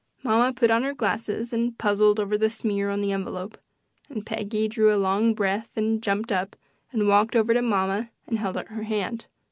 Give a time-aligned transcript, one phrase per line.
[0.23, 3.59] Mamma put on her glasses and puzzled over the smear on the envelope,
[4.09, 6.55] and Peggy drew a long breath and jumped up
[6.91, 9.27] and walked over to mamma and held out her hand.